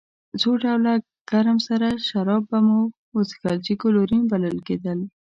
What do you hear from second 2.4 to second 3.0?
به مو